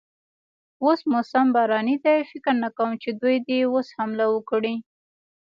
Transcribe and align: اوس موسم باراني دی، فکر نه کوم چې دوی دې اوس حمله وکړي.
اوس 0.83 0.99
موسم 1.11 1.45
باراني 1.55 1.95
دی، 2.03 2.19
فکر 2.31 2.53
نه 2.63 2.69
کوم 2.77 2.91
چې 3.01 3.09
دوی 3.21 3.37
دې 3.47 3.59
اوس 3.71 3.87
حمله 3.97 4.25
وکړي. 4.31 4.75